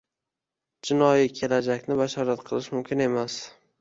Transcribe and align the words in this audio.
Jinoiy 0.89 1.29
kelajakni 1.39 1.99
bashorat 2.01 2.43
qilish 2.49 2.75
mumkin 2.77 3.07
emas. 3.11 3.37